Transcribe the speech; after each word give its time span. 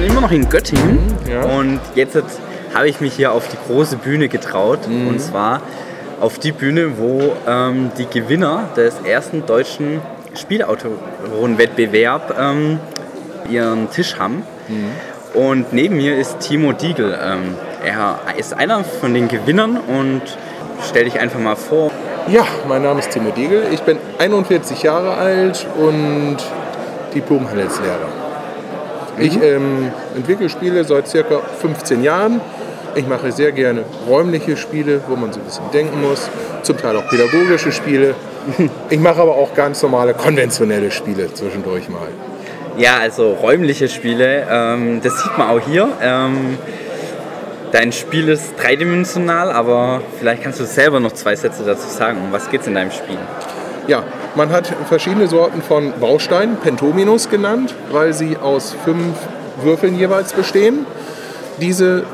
bin 0.00 0.10
immer 0.10 0.22
noch 0.22 0.30
in 0.30 0.48
Göttingen 0.48 0.98
Mhm, 1.26 1.30
ja. 1.30 1.42
und 1.42 1.78
jetzt 1.94 2.16
habe 2.74 2.88
ich 2.88 3.00
mich 3.02 3.12
hier 3.14 3.32
auf 3.32 3.48
die 3.48 3.58
große 3.66 3.96
Bühne 3.96 4.28
getraut. 4.28 4.88
Mhm. 4.88 5.08
Und 5.08 5.20
zwar 5.20 5.60
auf 6.20 6.38
die 6.38 6.52
Bühne, 6.52 6.96
wo 6.98 7.32
ähm, 7.46 7.90
die 7.98 8.06
Gewinner 8.06 8.68
des 8.76 8.94
ersten 9.04 9.44
deutschen 9.44 10.00
Spielautorenwettbewerb 10.34 12.34
ähm, 12.38 12.78
ihren 13.50 13.90
Tisch 13.90 14.18
haben. 14.18 14.42
Mhm. 14.68 15.38
Und 15.38 15.72
neben 15.74 15.96
mir 15.96 16.16
ist 16.16 16.40
Timo 16.40 16.72
Diegel. 16.72 17.18
Ähm, 17.22 17.54
er 17.84 18.18
ist 18.38 18.54
einer 18.54 18.84
von 18.84 19.12
den 19.12 19.28
Gewinnern 19.28 19.76
und 19.76 20.22
stell 20.88 21.04
dich 21.04 21.20
einfach 21.20 21.40
mal 21.40 21.56
vor. 21.56 21.90
Ja, 22.28 22.46
mein 22.66 22.82
Name 22.82 23.00
ist 23.00 23.10
Timo 23.10 23.32
Diegel. 23.32 23.64
Ich 23.70 23.82
bin 23.82 23.98
41 24.18 24.82
Jahre 24.82 25.12
alt 25.14 25.66
und 25.78 26.36
Diplom-Handelslehrer. 27.14 28.29
Ich 29.20 29.40
ähm, 29.42 29.92
entwickle 30.16 30.48
Spiele 30.48 30.82
seit 30.84 31.06
circa 31.08 31.40
15 31.60 32.02
Jahren. 32.02 32.40
Ich 32.94 33.06
mache 33.06 33.30
sehr 33.30 33.52
gerne 33.52 33.84
räumliche 34.08 34.56
Spiele, 34.56 35.00
wo 35.08 35.14
man 35.14 35.32
so 35.32 35.40
ein 35.40 35.44
bisschen 35.44 35.70
denken 35.72 36.00
muss. 36.00 36.28
Zum 36.62 36.78
Teil 36.78 36.96
auch 36.96 37.08
pädagogische 37.08 37.72
Spiele. 37.72 38.14
Ich 38.88 38.98
mache 38.98 39.20
aber 39.20 39.36
auch 39.36 39.54
ganz 39.54 39.82
normale 39.82 40.14
konventionelle 40.14 40.90
Spiele 40.90 41.32
zwischendurch 41.32 41.90
mal. 41.90 42.08
Ja, 42.78 42.96
also 42.96 43.32
räumliche 43.32 43.88
Spiele, 43.88 44.46
ähm, 44.50 45.00
das 45.02 45.22
sieht 45.22 45.36
man 45.36 45.50
auch 45.50 45.60
hier. 45.60 45.88
Ähm, 46.02 46.56
dein 47.70 47.92
Spiel 47.92 48.30
ist 48.30 48.54
dreidimensional, 48.56 49.52
aber 49.52 50.00
vielleicht 50.18 50.42
kannst 50.42 50.58
du 50.58 50.64
selber 50.64 51.00
noch 51.00 51.12
zwei 51.12 51.36
Sätze 51.36 51.64
dazu 51.64 51.86
sagen. 51.86 52.18
Um 52.24 52.32
was 52.32 52.50
geht 52.50 52.62
es 52.62 52.66
in 52.66 52.74
deinem 52.74 52.90
Spiel? 52.90 53.18
Ja, 53.86 54.04
man 54.34 54.50
hat 54.50 54.66
verschiedene 54.88 55.26
Sorten 55.26 55.62
von 55.62 55.92
Bausteinen, 56.00 56.56
Pentominos 56.56 57.28
genannt, 57.28 57.74
weil 57.90 58.12
sie 58.12 58.36
aus 58.36 58.74
fünf 58.84 59.16
Würfeln 59.62 59.98
jeweils 59.98 60.32
bestehen. 60.32 60.86
Diese 61.60 62.04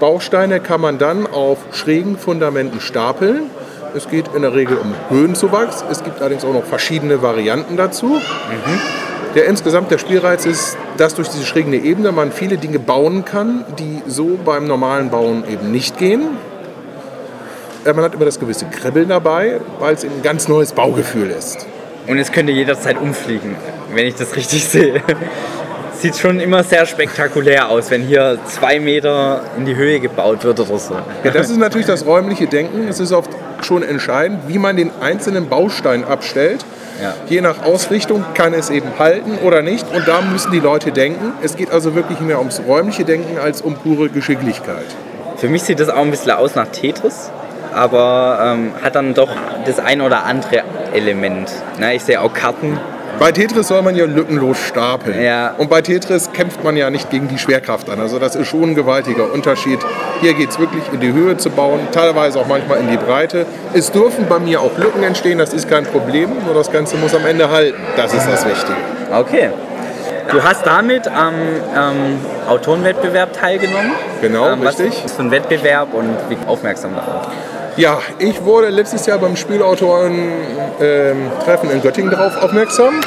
Bausteine 0.00 0.60
kann 0.60 0.80
man 0.80 0.98
dann 0.98 1.26
auf 1.26 1.58
schrägen 1.72 2.18
Fundamenten 2.18 2.80
stapeln. 2.80 3.50
Es 3.94 4.08
geht 4.08 4.26
in 4.34 4.42
der 4.42 4.54
Regel 4.54 4.76
um 4.76 4.92
Höhenzuwachs. 5.08 5.84
Es 5.90 6.02
gibt 6.02 6.20
allerdings 6.20 6.44
auch 6.44 6.52
noch 6.52 6.64
verschiedene 6.64 7.22
Varianten 7.22 7.76
dazu. 7.76 8.20
Der 9.36 9.46
insgesamt 9.46 9.90
der 9.90 9.98
Spielreiz 9.98 10.46
ist, 10.46 10.76
dass 10.96 11.14
durch 11.14 11.28
diese 11.28 11.44
schrägende 11.44 11.78
Ebene 11.78 12.12
man 12.12 12.32
viele 12.32 12.56
Dinge 12.56 12.78
bauen 12.80 13.24
kann, 13.24 13.64
die 13.78 14.02
so 14.06 14.38
beim 14.44 14.66
normalen 14.66 15.10
Bauen 15.10 15.44
eben 15.48 15.70
nicht 15.70 15.98
gehen. 15.98 16.22
Man 17.84 18.02
hat 18.02 18.14
immer 18.14 18.24
das 18.24 18.40
gewisse 18.40 18.64
Kribbeln 18.66 19.08
dabei, 19.10 19.60
weil 19.78 19.94
es 19.94 20.04
eben 20.04 20.14
ein 20.14 20.22
ganz 20.22 20.48
neues 20.48 20.72
Baugefühl 20.72 21.30
ist. 21.30 21.66
Und 22.06 22.18
es 22.18 22.32
könnte 22.32 22.52
jederzeit 22.52 22.98
umfliegen, 22.98 23.56
wenn 23.94 24.06
ich 24.06 24.14
das 24.14 24.34
richtig 24.36 24.64
sehe. 24.64 25.02
Sieht 25.92 26.16
schon 26.16 26.40
immer 26.40 26.64
sehr 26.64 26.86
spektakulär 26.86 27.68
aus, 27.68 27.90
wenn 27.90 28.02
hier 28.02 28.38
zwei 28.46 28.80
Meter 28.80 29.42
in 29.56 29.64
die 29.64 29.76
Höhe 29.76 30.00
gebaut 30.00 30.44
wird 30.44 30.60
oder 30.60 30.78
so. 30.78 30.94
Ja, 31.22 31.30
das 31.30 31.50
ist 31.50 31.58
natürlich 31.58 31.86
das 31.86 32.04
räumliche 32.04 32.46
Denken. 32.46 32.88
Es 32.88 33.00
ist 33.00 33.12
oft 33.12 33.30
schon 33.62 33.82
entscheidend, 33.82 34.40
wie 34.48 34.58
man 34.58 34.76
den 34.76 34.90
einzelnen 35.00 35.48
Baustein 35.48 36.04
abstellt. 36.04 36.64
Ja. 37.02 37.14
Je 37.28 37.40
nach 37.40 37.64
Ausrichtung 37.64 38.24
kann 38.34 38.54
es 38.54 38.70
eben 38.70 38.98
halten 38.98 39.38
oder 39.44 39.62
nicht. 39.62 39.86
Und 39.94 40.08
da 40.08 40.20
müssen 40.20 40.52
die 40.52 40.60
Leute 40.60 40.90
denken. 40.90 41.32
Es 41.42 41.56
geht 41.56 41.70
also 41.70 41.94
wirklich 41.94 42.20
mehr 42.20 42.38
ums 42.38 42.60
räumliche 42.66 43.04
Denken 43.04 43.38
als 43.38 43.62
um 43.62 43.74
pure 43.74 44.08
Geschicklichkeit. 44.08 44.86
Für 45.36 45.48
mich 45.48 45.62
sieht 45.62 45.80
das 45.80 45.88
auch 45.88 46.02
ein 46.02 46.10
bisschen 46.10 46.32
aus 46.32 46.54
nach 46.54 46.68
Tetris, 46.68 47.30
aber 47.74 48.54
ähm, 48.54 48.72
hat 48.82 48.94
dann 48.94 49.14
doch 49.14 49.30
das 49.66 49.78
ein 49.78 50.00
oder 50.00 50.24
andere 50.24 50.62
Element. 50.92 51.50
Ne, 51.78 51.94
ich 51.94 52.04
sehe 52.04 52.20
auch 52.20 52.32
Karten. 52.32 52.78
Bei 53.18 53.30
Tetris 53.30 53.68
soll 53.68 53.82
man 53.82 53.94
ja 53.94 54.06
lückenlos 54.06 54.58
stapeln. 54.58 55.22
Ja. 55.22 55.54
Und 55.56 55.70
bei 55.70 55.82
Tetris 55.82 56.32
kämpft 56.32 56.64
man 56.64 56.76
ja 56.76 56.90
nicht 56.90 57.10
gegen 57.10 57.28
die 57.28 57.38
Schwerkraft 57.38 57.88
an. 57.88 58.00
Also 58.00 58.18
das 58.18 58.34
ist 58.34 58.48
schon 58.48 58.70
ein 58.70 58.74
gewaltiger 58.74 59.32
Unterschied. 59.32 59.78
Hier 60.20 60.34
geht 60.34 60.50
es 60.50 60.58
wirklich 60.58 60.82
in 60.92 60.98
die 60.98 61.12
Höhe 61.12 61.36
zu 61.36 61.50
bauen, 61.50 61.80
teilweise 61.92 62.40
auch 62.40 62.46
manchmal 62.46 62.78
in 62.80 62.88
die 62.88 62.96
Breite. 62.96 63.46
Es 63.72 63.92
dürfen 63.92 64.26
bei 64.28 64.40
mir 64.40 64.60
auch 64.60 64.76
Lücken 64.76 65.02
entstehen, 65.04 65.38
das 65.38 65.54
ist 65.54 65.68
kein 65.68 65.84
Problem. 65.84 66.30
Nur 66.44 66.54
das 66.54 66.72
Ganze 66.72 66.96
muss 66.96 67.14
am 67.14 67.24
Ende 67.24 67.50
halten. 67.50 67.80
Das 67.96 68.12
ist 68.12 68.26
das 68.26 68.44
Wichtige. 68.46 68.76
Okay. 69.12 69.50
Du 70.30 70.42
hast 70.42 70.66
damit 70.66 71.06
am 71.06 71.34
ähm, 71.76 72.18
Autorenwettbewerb 72.48 73.32
teilgenommen. 73.32 73.92
Genau, 74.20 74.50
ähm, 74.50 74.60
was 74.64 74.78
richtig. 74.80 75.04
ist 75.04 75.16
für 75.16 75.22
ein 75.22 75.30
Wettbewerb 75.30 75.94
und 75.94 76.16
wie 76.28 76.36
aufmerksam 76.46 76.94
darauf? 76.96 77.28
Ja, 77.76 77.98
ich 78.20 78.44
wurde 78.44 78.68
letztes 78.68 79.04
Jahr 79.06 79.18
beim 79.18 79.34
Spielautoren-Treffen 79.34 81.70
in 81.70 81.82
Göttingen 81.82 82.12
darauf 82.12 82.40
aufmerksam. 82.40 83.00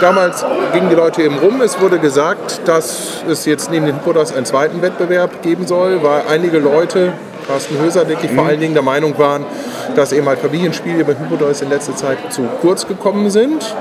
Damals 0.00 0.44
gingen 0.72 0.90
die 0.90 0.94
Leute 0.94 1.22
eben 1.22 1.38
rum. 1.38 1.60
Es 1.60 1.80
wurde 1.80 1.98
gesagt, 1.98 2.60
dass 2.66 3.24
es 3.28 3.46
jetzt 3.46 3.68
neben 3.68 3.86
den 3.86 3.96
Hippodas 3.96 4.32
einen 4.32 4.46
zweiten 4.46 4.80
Wettbewerb 4.80 5.42
geben 5.42 5.66
soll, 5.66 6.04
weil 6.04 6.22
einige 6.28 6.58
Leute, 6.58 7.14
Carsten 7.48 7.82
Höser, 7.82 8.04
denke 8.04 8.26
ich, 8.26 8.32
vor 8.32 8.46
allen 8.46 8.60
Dingen 8.60 8.74
der 8.74 8.84
Meinung 8.84 9.18
waren, 9.18 9.44
dass 9.96 10.12
eben 10.12 10.28
halt 10.28 10.38
Familienspiele 10.38 11.04
bei 11.04 11.14
Hippodas 11.14 11.62
in 11.62 11.70
letzter 11.70 11.96
Zeit 11.96 12.18
zu 12.30 12.42
kurz 12.60 12.86
gekommen 12.86 13.28
sind. 13.30 13.74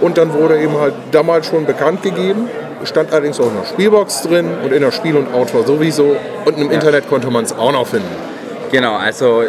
Und 0.00 0.16
dann 0.16 0.32
wurde 0.32 0.58
eben 0.60 0.80
halt 0.80 0.94
damals 1.10 1.46
schon 1.46 1.66
bekannt 1.66 2.02
gegeben, 2.02 2.48
stand 2.84 3.12
allerdings 3.12 3.38
auch 3.38 3.48
in 3.48 3.56
der 3.60 3.66
Spielbox 3.66 4.22
drin 4.22 4.48
und 4.64 4.72
in 4.72 4.80
der 4.80 4.92
Spiel 4.92 5.14
und 5.14 5.34
Autor 5.34 5.66
sowieso. 5.66 6.16
Und 6.46 6.56
im 6.56 6.70
Internet 6.70 7.06
konnte 7.10 7.30
man 7.30 7.44
es 7.44 7.52
auch 7.52 7.72
noch 7.72 7.86
finden. 7.86 8.27
Genau, 8.70 8.96
also 8.96 9.42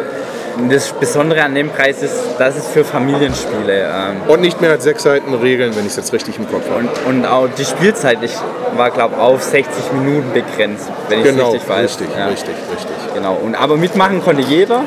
das 0.68 0.92
Besondere 0.92 1.42
an 1.44 1.54
dem 1.54 1.70
Preis 1.70 2.02
ist, 2.02 2.14
dass 2.38 2.56
es 2.56 2.66
für 2.66 2.84
Familienspiele 2.84 3.82
ähm, 3.84 4.16
Und 4.28 4.40
nicht 4.40 4.60
mehr 4.60 4.70
als 4.70 4.84
sechs 4.84 5.02
Seiten 5.04 5.32
Regeln, 5.34 5.74
wenn 5.76 5.82
ich 5.84 5.92
es 5.92 5.96
jetzt 5.96 6.12
richtig 6.12 6.38
im 6.38 6.48
Kopf 6.50 6.64
habe. 6.68 6.80
und, 6.80 6.90
und 7.06 7.26
auch 7.26 7.48
die 7.56 7.64
Spielzeit 7.64 8.18
ich 8.22 8.32
war, 8.76 8.90
glaube 8.90 9.14
ich, 9.16 9.20
auf 9.22 9.42
60 9.42 9.92
Minuten 9.92 10.32
begrenzt, 10.32 10.88
wenn 11.08 11.20
ich 11.20 11.26
es 11.26 11.32
Genau, 11.36 11.50
richtig 11.52 11.68
weiß. 11.68 11.82
richtig, 12.00 12.08
Ja, 12.18 12.26
richtig, 12.26 12.54
richtig. 12.72 12.96
Genau. 13.14 13.34
Und, 13.42 13.54
aber 13.54 13.76
mitmachen 13.76 14.22
konnte 14.22 14.42
jeder. 14.42 14.80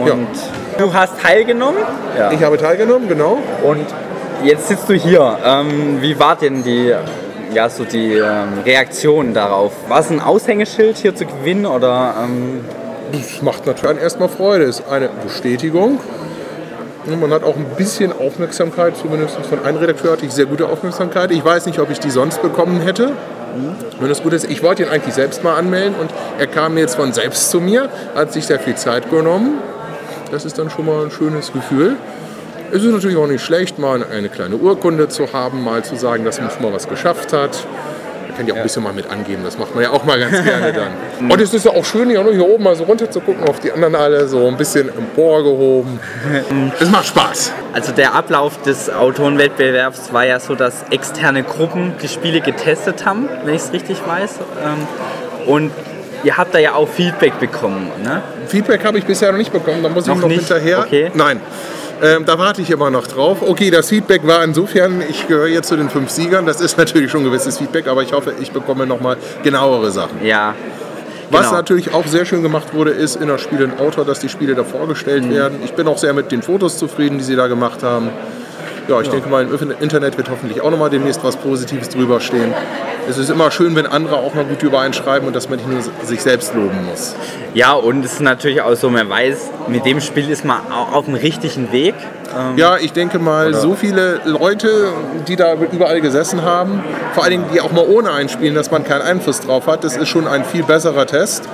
Und 0.00 0.08
Ja. 0.08 0.14
du 0.78 0.92
hast 0.92 1.20
teilgenommen. 1.22 1.78
Ja. 2.18 2.30
Ich 2.32 2.42
habe 2.42 2.58
teilgenommen, 2.58 3.08
genau. 3.08 3.38
Und 3.62 3.86
jetzt 4.44 4.68
sitzt 4.68 4.88
du 4.88 4.94
hier. 4.94 5.38
Ähm, 5.44 5.98
wie 6.00 6.18
war 6.18 6.36
denn 6.36 6.62
die, 6.62 6.92
ja, 7.54 7.68
so 7.70 7.84
die 7.84 8.14
ähm, 8.14 8.60
Reaktion 8.64 9.32
darauf? 9.32 9.72
War 9.88 10.00
es 10.00 10.10
ein 10.10 10.20
Aushängeschild 10.20 10.98
hier 10.98 11.14
zu 11.14 11.24
gewinnen 11.26 11.64
oder 11.64 12.14
ähm, 12.24 12.64
Das 13.12 13.42
macht 13.42 13.66
natürlich 13.66 14.00
erstmal 14.00 14.28
Freude. 14.28 14.64
Ist 14.64 14.84
eine 14.88 15.08
Bestätigung. 15.08 16.00
Und 17.06 17.20
Man 17.20 17.32
hat 17.32 17.44
auch 17.44 17.56
ein 17.56 17.66
bisschen 17.76 18.12
Aufmerksamkeit, 18.12 18.96
zumindest 18.96 19.36
von 19.36 19.64
einem 19.64 19.78
Redakteur 19.78 20.12
hatte 20.12 20.26
ich 20.26 20.32
sehr 20.32 20.46
gute 20.46 20.68
Aufmerksamkeit. 20.68 21.30
Ich 21.30 21.44
weiß 21.44 21.66
nicht, 21.66 21.78
ob 21.78 21.88
ich 21.90 22.00
die 22.00 22.10
sonst 22.10 22.42
bekommen 22.42 22.80
hätte. 22.80 23.12
Wenn 24.00 24.08
das 24.08 24.22
gut 24.22 24.32
ist, 24.32 24.50
ich 24.50 24.62
wollte 24.62 24.82
ihn 24.82 24.88
eigentlich 24.88 25.14
selbst 25.14 25.44
mal 25.44 25.54
anmelden 25.56 25.94
und 25.98 26.10
er 26.38 26.46
kam 26.46 26.76
jetzt 26.76 26.96
von 26.96 27.12
selbst 27.12 27.50
zu 27.50 27.60
mir, 27.60 27.88
hat 28.14 28.32
sich 28.32 28.44
sehr 28.46 28.58
viel 28.58 28.74
Zeit 28.74 29.08
genommen. 29.08 29.58
Das 30.30 30.44
ist 30.44 30.58
dann 30.58 30.68
schon 30.68 30.86
mal 30.86 31.04
ein 31.04 31.10
schönes 31.10 31.52
Gefühl. 31.52 31.96
Es 32.72 32.82
ist 32.82 32.92
natürlich 32.92 33.16
auch 33.16 33.28
nicht 33.28 33.42
schlecht, 33.42 33.78
mal 33.78 34.04
eine 34.04 34.28
kleine 34.28 34.56
Urkunde 34.56 35.08
zu 35.08 35.32
haben, 35.32 35.62
mal 35.62 35.84
zu 35.84 35.94
sagen, 35.94 36.24
dass 36.24 36.40
man 36.40 36.50
schon 36.50 36.62
mal 36.62 36.72
was 36.72 36.88
geschafft 36.88 37.32
hat. 37.32 37.66
Kann 38.36 38.46
ja 38.46 38.52
auch 38.54 38.58
ein 38.58 38.62
bisschen 38.62 38.82
mal 38.82 38.92
mit 38.92 39.08
angeben, 39.10 39.42
das 39.44 39.58
macht 39.58 39.74
man 39.74 39.84
ja 39.84 39.90
auch 39.90 40.04
mal 40.04 40.18
ganz 40.18 40.42
gerne 40.44 40.72
dann. 40.72 41.30
Und 41.30 41.40
es 41.40 41.54
ist 41.54 41.64
ja 41.64 41.72
auch 41.72 41.84
schön, 41.84 42.10
hier, 42.10 42.22
hier 42.30 42.46
oben 42.48 42.64
mal 42.64 42.76
so 42.76 42.84
runter 42.84 43.10
zu 43.10 43.20
gucken, 43.20 43.48
auf 43.48 43.60
die 43.60 43.72
anderen 43.72 43.94
alle 43.94 44.26
so 44.28 44.46
ein 44.46 44.56
bisschen 44.56 44.88
emporgehoben. 44.88 45.98
Es 46.80 46.90
macht 46.90 47.06
Spaß. 47.06 47.52
Also 47.72 47.92
der 47.92 48.14
Ablauf 48.14 48.60
des 48.62 48.90
Autorenwettbewerbs 48.90 50.12
war 50.12 50.24
ja 50.26 50.38
so, 50.40 50.54
dass 50.54 50.84
externe 50.90 51.42
Gruppen 51.42 51.94
die 52.02 52.08
Spiele 52.08 52.40
getestet 52.40 53.06
haben, 53.06 53.28
wenn 53.44 53.54
ich 53.54 53.62
es 53.62 53.72
richtig 53.72 53.98
weiß. 54.06 54.34
Ähm, 54.64 54.86
Und 55.46 55.70
ihr 56.24 56.36
habt 56.36 56.54
da 56.54 56.58
ja 56.58 56.74
auch 56.74 56.88
Feedback 56.88 57.38
bekommen, 57.38 57.90
ne? 58.02 58.22
Feedback 58.48 58.84
habe 58.84 58.98
ich 58.98 59.04
bisher 59.04 59.30
noch 59.32 59.38
nicht 59.38 59.52
bekommen, 59.52 59.82
da 59.82 59.88
muss 59.88 60.04
ich 60.04 60.08
Noch 60.14 60.20
noch, 60.20 60.28
nicht? 60.28 60.40
hinterher. 60.40 60.80
Okay. 60.80 61.10
Nein. 61.14 61.40
Ähm, 62.02 62.24
da 62.26 62.38
warte 62.38 62.60
ich 62.60 62.70
immer 62.70 62.90
noch 62.90 63.06
drauf. 63.06 63.38
Okay, 63.40 63.70
das 63.70 63.88
Feedback 63.88 64.26
war 64.26 64.44
insofern, 64.44 65.02
ich 65.08 65.26
gehöre 65.28 65.46
jetzt 65.48 65.68
zu 65.68 65.76
den 65.76 65.88
fünf 65.88 66.10
Siegern. 66.10 66.44
Das 66.44 66.60
ist 66.60 66.76
natürlich 66.76 67.10
schon 67.10 67.22
ein 67.22 67.24
gewisses 67.24 67.56
Feedback, 67.58 67.88
aber 67.88 68.02
ich 68.02 68.12
hoffe, 68.12 68.34
ich 68.40 68.52
bekomme 68.52 68.86
noch 68.86 69.00
mal 69.00 69.16
genauere 69.42 69.90
Sachen. 69.90 70.24
Ja. 70.24 70.54
Was 71.30 71.46
Genau. 71.46 71.54
natürlich 71.56 71.92
auch 71.92 72.06
sehr 72.06 72.24
schön 72.24 72.42
gemacht 72.42 72.72
wurde, 72.72 72.90
ist 72.90 73.16
in 73.16 73.26
der 73.28 73.38
Spiel 73.38 73.64
und 73.64 73.80
Autor, 73.80 74.04
dass 74.04 74.20
die 74.20 74.28
Spiele 74.28 74.54
da 74.54 74.62
vorgestellt 74.62 75.24
Mhm. 75.24 75.30
werden. 75.34 75.58
Ich 75.64 75.72
bin 75.72 75.88
auch 75.88 75.98
sehr 75.98 76.12
mit 76.12 76.30
den 76.30 76.42
Fotos 76.42 76.78
zufrieden, 76.78 77.18
die 77.18 77.24
sie 77.24 77.34
da 77.34 77.46
gemacht 77.48 77.82
haben. 77.82 78.10
Ja, 78.88 79.00
ich 79.00 79.08
denke 79.08 79.28
mal, 79.28 79.42
im 79.46 79.70
Internet 79.80 80.16
wird 80.16 80.30
hoffentlich 80.30 80.60
auch 80.60 80.70
noch 80.70 80.78
mal 80.78 80.88
demnächst 80.90 81.22
was 81.24 81.36
Positives 81.36 81.88
drüber 81.88 82.20
stehen. 82.20 82.54
Es 83.08 83.18
ist 83.18 83.30
immer 83.30 83.50
schön, 83.50 83.74
wenn 83.76 83.86
andere 83.86 84.16
auch 84.16 84.34
mal 84.34 84.44
gut 84.44 84.62
über 84.62 84.80
einen 84.80 84.94
schreiben 84.94 85.26
und 85.26 85.34
dass 85.36 85.48
man 85.48 85.58
nicht 85.58 85.68
nur 85.68 85.80
sich 86.04 86.22
selbst 86.22 86.54
loben 86.54 86.84
muss. 86.88 87.14
Ja, 87.54 87.72
und 87.72 88.04
es 88.04 88.14
ist 88.14 88.20
natürlich 88.20 88.62
auch 88.62 88.74
so, 88.74 88.90
man 88.90 89.08
weiß, 89.08 89.50
mit 89.68 89.84
dem 89.86 90.00
Spiel 90.00 90.30
ist 90.30 90.44
man 90.44 90.58
au- 90.70 90.96
auf 90.98 91.04
dem 91.06 91.14
richtigen 91.14 91.72
Weg. 91.72 91.94
Ähm, 92.36 92.56
Ja, 92.56 92.76
ich 92.76 92.92
denke 92.92 93.18
mal, 93.18 93.54
so 93.54 93.74
viele 93.74 94.20
Leute, 94.24 94.88
die 95.28 95.36
da 95.36 95.54
überall 95.54 96.00
gesessen 96.00 96.42
haben, 96.42 96.82
vor 97.14 97.22
allen 97.24 97.32
Dingen 97.32 97.44
die 97.52 97.60
auch 97.60 97.72
mal 97.72 97.86
ohne 97.88 98.12
einspielen, 98.12 98.54
dass 98.54 98.70
man 98.70 98.84
keinen 98.84 99.02
Einfluss 99.02 99.40
drauf 99.40 99.66
hat, 99.66 99.84
das 99.84 99.96
ist 99.96 100.08
schon 100.08 100.26
ein 100.26 100.44
viel 100.44 100.62
besserer 100.64 101.06
Test. 101.06 101.44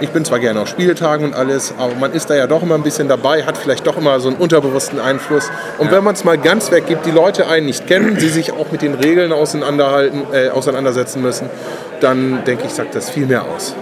Ich 0.00 0.10
bin 0.10 0.24
zwar 0.24 0.38
gerne 0.38 0.60
auf 0.60 0.68
Spieltagen 0.68 1.26
und 1.26 1.34
alles, 1.34 1.74
aber 1.78 1.94
man 1.94 2.12
ist 2.12 2.30
da 2.30 2.36
ja 2.36 2.46
doch 2.46 2.62
immer 2.62 2.76
ein 2.76 2.82
bisschen 2.82 3.08
dabei, 3.08 3.44
hat 3.44 3.58
vielleicht 3.58 3.86
doch 3.86 3.96
immer 3.96 4.20
so 4.20 4.28
einen 4.28 4.38
unterbewussten 4.38 5.00
Einfluss. 5.00 5.50
Und 5.78 5.90
wenn 5.90 6.04
man 6.04 6.14
es 6.14 6.24
mal 6.24 6.38
ganz 6.38 6.70
weggibt, 6.70 7.04
die 7.06 7.10
Leute 7.10 7.48
einen 7.48 7.66
nicht 7.66 7.86
kennen, 7.86 8.18
sie 8.18 8.28
sich 8.28 8.52
auch 8.52 8.70
mit 8.70 8.82
den 8.82 8.94
Regeln 8.94 9.32
auseinanderhalten, 9.32 10.22
äh, 10.32 10.50
auseinandersetzen 10.50 11.22
müssen 11.22 11.50
dann 12.00 12.44
denke 12.44 12.64
ich, 12.66 12.72
sagt 12.72 12.94
das 12.94 13.10
viel 13.10 13.26
mehr 13.26 13.44
aus. 13.44 13.74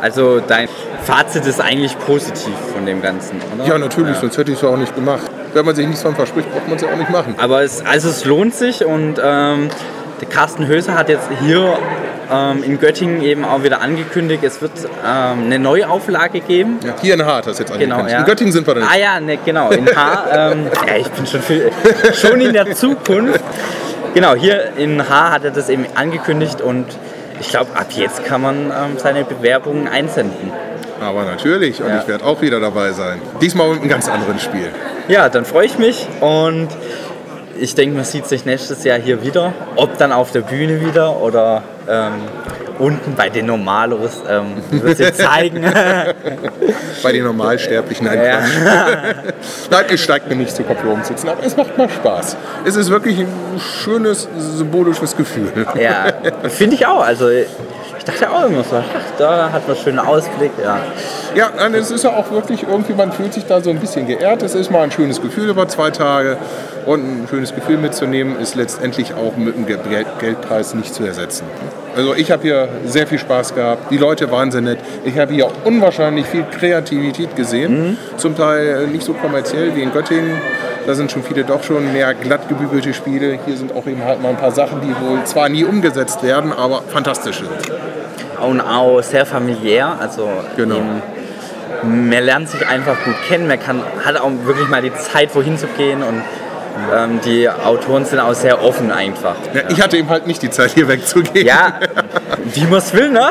Also 0.00 0.40
dein 0.40 0.68
Fazit 1.04 1.46
ist 1.46 1.60
eigentlich 1.60 1.98
positiv 2.00 2.54
von 2.74 2.84
dem 2.84 3.00
Ganzen, 3.00 3.40
oder? 3.54 3.66
Ja, 3.66 3.78
natürlich, 3.78 4.16
sonst 4.18 4.36
hätte 4.36 4.52
ich 4.52 4.58
es 4.58 4.64
auch 4.64 4.76
nicht 4.76 4.94
gemacht. 4.94 5.22
Wenn 5.54 5.64
man 5.64 5.74
sich 5.74 5.86
nichts 5.86 6.02
von 6.02 6.14
verspricht, 6.14 6.52
braucht 6.52 6.68
man 6.68 6.76
es 6.76 6.82
ja 6.82 6.92
auch 6.92 6.96
nicht 6.96 7.10
machen. 7.10 7.34
Aber 7.38 7.62
es, 7.62 7.84
also 7.84 8.08
es 8.08 8.24
lohnt 8.24 8.54
sich 8.54 8.84
und 8.84 9.20
ähm, 9.22 9.70
der 10.20 10.28
Carsten 10.28 10.66
Höser 10.66 10.94
hat 10.96 11.08
jetzt 11.08 11.28
hier 11.44 11.76
ähm, 12.32 12.62
in 12.64 12.80
Göttingen 12.80 13.22
eben 13.22 13.44
auch 13.44 13.62
wieder 13.62 13.80
angekündigt, 13.80 14.42
es 14.44 14.60
wird 14.60 14.72
ähm, 14.84 15.44
eine 15.44 15.58
Neuauflage 15.58 16.40
geben. 16.40 16.78
Ja, 16.84 16.94
hier 17.00 17.14
in 17.14 17.24
Hart 17.24 17.46
hast 17.46 17.58
du 17.58 17.62
jetzt 17.64 17.72
Genau, 17.78 17.96
angekündigt. 17.96 18.12
ja. 18.12 18.18
In 18.20 18.24
Göttingen 18.24 18.52
sind 18.52 18.66
wir 18.66 18.74
dann. 18.74 18.84
Ah 18.84 18.96
ja, 18.96 19.20
ne, 19.20 19.38
genau, 19.44 19.70
in 19.70 19.86
Haar. 19.94 20.52
ähm, 20.52 20.66
ja, 20.86 20.96
ich 20.96 21.08
bin 21.08 21.26
schon, 21.26 21.40
viel, 21.42 21.70
schon 22.14 22.40
in 22.40 22.52
der 22.52 22.74
Zukunft. 22.74 23.40
Genau, 24.14 24.34
hier 24.34 24.72
in 24.76 25.08
Haar 25.08 25.32
hat 25.32 25.44
er 25.44 25.50
das 25.50 25.68
eben 25.68 25.86
angekündigt 25.94 26.60
und 26.60 26.86
ich 27.38 27.50
glaube, 27.50 27.76
ab 27.76 27.86
jetzt 27.90 28.24
kann 28.24 28.40
man 28.40 28.56
ähm, 28.70 28.96
seine 28.96 29.24
Bewerbungen 29.24 29.86
einsenden. 29.88 30.50
Aber 31.00 31.24
natürlich, 31.24 31.82
und 31.82 31.90
Ja. 31.90 32.00
ich 32.00 32.08
werde 32.08 32.24
auch 32.24 32.40
wieder 32.40 32.58
dabei 32.58 32.92
sein. 32.92 33.20
Diesmal 33.42 33.68
mit 33.68 33.80
einem 33.82 33.90
ganz 33.90 34.08
anderen 34.08 34.38
Spiel. 34.38 34.70
Ja, 35.08 35.28
dann 35.28 35.44
freue 35.44 35.66
ich 35.66 35.78
mich 35.78 36.06
und 36.20 36.68
ich 37.60 37.74
denke, 37.74 37.96
man 37.96 38.04
sieht 38.04 38.26
sich 38.26 38.44
nächstes 38.44 38.84
Jahr 38.84 38.98
hier 38.98 39.22
wieder. 39.22 39.52
Ob 39.76 39.98
dann 39.98 40.12
auf 40.12 40.32
der 40.32 40.42
Bühne 40.42 40.80
wieder 40.80 41.20
oder 41.20 41.62
ähm, 41.88 42.14
unten 42.78 43.14
bei 43.14 43.28
den 43.28 43.46
Normalos, 43.46 44.22
ähm, 44.28 44.56
wird 44.70 44.96
sich 44.96 45.14
zeigen. 45.14 45.62
Bei 47.02 47.12
den 47.12 47.24
Normalsterblichen 47.24 48.08
ein 48.08 48.22
Ja. 48.22 48.40
Nein, 49.70 49.84
es 49.90 50.00
steigt 50.00 50.28
mir 50.28 50.36
nicht 50.36 50.54
zu 50.54 50.62
Kopf 50.62 50.84
oben 50.84 51.04
sitzen, 51.04 51.28
aber 51.28 51.44
es 51.44 51.56
macht 51.56 51.76
mal 51.78 51.88
Spaß. 51.88 52.36
Es 52.64 52.76
ist 52.76 52.90
wirklich 52.90 53.18
ein 53.18 53.28
schönes, 53.58 54.28
symbolisches 54.36 55.16
Gefühl. 55.16 55.66
ja, 55.80 56.06
finde 56.48 56.76
ich 56.76 56.86
auch. 56.86 57.02
Also 57.02 57.28
ich 57.28 57.46
dachte 58.04 58.30
auch 58.30 58.46
immer 58.46 58.64
so, 58.64 58.76
ach, 58.76 58.84
da 59.18 59.52
hat 59.52 59.66
man 59.66 59.76
einen 59.76 59.84
schönen 59.84 59.98
Ausblick. 59.98 60.52
Ja. 60.62 60.80
Ja, 61.36 61.50
nein, 61.54 61.74
es 61.74 61.90
ist 61.90 62.02
ja 62.02 62.10
auch 62.16 62.30
wirklich 62.30 62.62
irgendwie, 62.66 62.94
man 62.94 63.12
fühlt 63.12 63.34
sich 63.34 63.44
da 63.44 63.60
so 63.60 63.68
ein 63.68 63.78
bisschen 63.78 64.06
geehrt. 64.06 64.42
Es 64.42 64.54
ist 64.54 64.70
mal 64.70 64.80
ein 64.82 64.90
schönes 64.90 65.20
Gefühl 65.20 65.50
über 65.50 65.68
zwei 65.68 65.90
Tage 65.90 66.38
und 66.86 67.00
ein 67.00 67.26
schönes 67.28 67.54
Gefühl 67.54 67.76
mitzunehmen 67.76 68.40
ist 68.40 68.54
letztendlich 68.54 69.12
auch 69.12 69.36
mit 69.36 69.54
dem 69.54 69.66
Ge- 69.66 69.76
Geld 69.90 70.06
Geldpreis 70.18 70.74
nicht 70.74 70.94
zu 70.94 71.04
ersetzen. 71.04 71.44
Also 71.94 72.14
ich 72.14 72.30
habe 72.30 72.42
hier 72.42 72.68
sehr 72.86 73.06
viel 73.06 73.18
Spaß 73.18 73.54
gehabt, 73.54 73.90
die 73.90 73.98
Leute 73.98 74.30
waren 74.30 74.50
sehr 74.50 74.62
nett. 74.62 74.78
Ich 75.04 75.18
habe 75.18 75.34
hier 75.34 75.48
unwahrscheinlich 75.64 76.24
viel 76.24 76.44
Kreativität 76.58 77.36
gesehen, 77.36 77.98
zum 78.16 78.34
Teil 78.34 78.84
äh, 78.84 78.86
nicht 78.86 79.04
so 79.04 79.12
kommerziell 79.12 79.76
wie 79.76 79.82
in 79.82 79.92
Göttingen. 79.92 80.40
Da 80.86 80.94
sind 80.94 81.12
schon 81.12 81.22
viele 81.22 81.44
doch 81.44 81.62
schon 81.62 81.92
mehr 81.92 82.14
glatt 82.14 82.48
gebügelte 82.48 82.94
Spiele. 82.94 83.38
Hier 83.44 83.58
sind 83.58 83.74
auch 83.74 83.86
eben 83.86 84.02
halt 84.02 84.22
mal 84.22 84.30
ein 84.30 84.36
paar 84.38 84.52
Sachen, 84.52 84.80
die 84.80 84.88
wohl 85.06 85.22
zwar 85.24 85.50
nie 85.50 85.64
umgesetzt 85.64 86.22
werden, 86.22 86.50
aber 86.52 86.80
fantastisch 86.88 87.38
sind. 87.40 87.50
Und 88.42 88.60
auch 88.62 89.02
sehr 89.02 89.26
familiär. 89.26 89.96
Also 90.00 90.28
Genau. 90.56 90.76
eben, 90.76 91.02
man 91.82 92.10
lernt 92.10 92.48
sich 92.48 92.66
einfach 92.66 92.96
gut 93.04 93.14
kennen. 93.28 93.48
Man 93.48 93.60
kann, 93.60 93.82
hat 94.04 94.20
auch 94.20 94.30
wirklich 94.44 94.68
mal 94.68 94.82
die 94.82 94.94
Zeit, 94.94 95.34
wohin 95.34 95.58
zu 95.58 95.66
gehen. 95.66 96.02
Und 96.02 96.22
ähm, 96.94 97.20
die 97.24 97.48
Autoren 97.48 98.04
sind 98.04 98.20
auch 98.20 98.34
sehr 98.34 98.62
offen 98.62 98.90
einfach. 98.90 99.36
Ja, 99.54 99.62
ich 99.68 99.80
hatte 99.80 99.96
eben 99.96 100.08
halt 100.08 100.26
nicht 100.26 100.42
die 100.42 100.50
Zeit, 100.50 100.72
hier 100.72 100.88
wegzugehen. 100.88 101.46
Ja, 101.46 101.80
wie 102.44 102.64
man 102.64 102.78
es 102.78 102.92
will, 102.92 103.10
ne? 103.10 103.30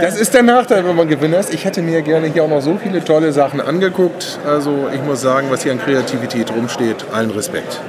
Das 0.00 0.18
ist 0.18 0.34
der 0.34 0.42
Nachteil, 0.42 0.84
wenn 0.84 0.96
man 0.96 1.08
Gewinner 1.08 1.38
ist. 1.38 1.52
Ich 1.52 1.64
hätte 1.64 1.82
mir 1.82 2.02
gerne 2.02 2.28
hier 2.28 2.44
auch 2.44 2.48
noch 2.48 2.62
so 2.62 2.78
viele 2.82 3.04
tolle 3.04 3.32
Sachen 3.32 3.60
angeguckt. 3.60 4.38
Also 4.46 4.88
ich 4.92 5.02
muss 5.02 5.20
sagen, 5.20 5.48
was 5.50 5.62
hier 5.62 5.72
an 5.72 5.80
Kreativität 5.80 6.50
rumsteht, 6.50 7.06
allen 7.12 7.30
Respekt. 7.30 7.80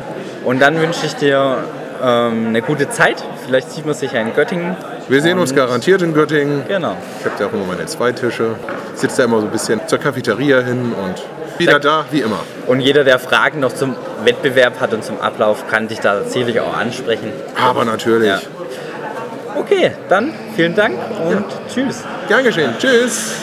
Und 0.44 0.62
dann 0.62 0.80
wünsche 0.80 1.06
ich 1.06 1.16
dir 1.16 1.58
ähm, 2.04 2.48
eine 2.50 2.62
gute 2.62 2.90
Zeit. 2.90 3.24
Vielleicht 3.46 3.72
sieht 3.72 3.86
man 3.86 3.96
sich 3.96 4.12
ja 4.12 4.22
in 4.22 4.34
Göttingen. 4.34 4.76
Wir 5.10 5.22
sehen 5.22 5.38
uns 5.38 5.54
garantiert 5.54 6.02
in 6.02 6.14
Göttingen. 6.14 6.64
Genau. 6.68 6.96
Ich 7.20 7.26
habe 7.26 7.36
da 7.38 7.48
auch 7.48 7.54
immer 7.54 7.66
meine 7.66 7.86
zwei 7.86 8.12
Tische. 8.12 8.56
Sitze 8.96 9.18
da 9.18 9.24
immer 9.26 9.40
so 9.40 9.46
ein 9.46 9.52
bisschen 9.52 9.82
zur 9.88 10.00
Cafeteria 10.00 10.62
hin 10.62 10.94
und 10.94 11.60
wieder 11.60 11.80
da, 11.80 12.06
wie 12.12 12.22
immer. 12.22 12.40
Und 12.68 12.80
jeder, 12.80 13.04
der 13.04 13.20
Fragen 13.20 13.60
noch 13.60 13.74
zum 13.74 13.96
Wettbewerb 14.24 14.80
hat 14.80 14.94
und 14.94 15.04
zum 15.04 15.20
Ablauf, 15.20 15.68
kann 15.68 15.88
dich 15.88 16.00
da 16.00 16.24
sicherlich 16.24 16.60
auch 16.60 16.76
ansprechen. 16.76 17.32
Aber 17.62 17.86
natürlich. 17.86 18.30
Ja. 18.30 18.42
Okay, 19.56 19.92
dann 20.10 20.34
vielen 20.56 20.76
Dank 20.76 20.96
und 21.28 21.46
tschüss. 21.72 22.04
Gern 22.28 22.44
geschehen. 22.44 22.74
Tschüss. 22.80 23.34